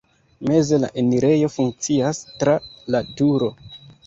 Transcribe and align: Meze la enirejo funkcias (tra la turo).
Meze 0.51 0.79
la 0.83 0.89
enirejo 1.01 1.49
funkcias 1.57 2.23
(tra 2.39 2.57
la 2.97 3.03
turo). 3.21 3.53